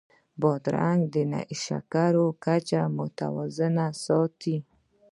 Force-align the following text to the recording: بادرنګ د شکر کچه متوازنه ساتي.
بادرنګ 0.41 1.01
د 1.13 1.15
شکر 1.65 2.13
کچه 2.43 2.81
متوازنه 2.97 3.85
ساتي. 4.03 4.57